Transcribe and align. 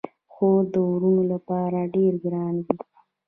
خور 0.31 0.61
د 0.73 0.75
وروڼو 0.89 1.23
لپاره 1.33 1.79
ډیره 1.93 2.17
ګرانه 2.23 2.61
وي. 2.77 2.83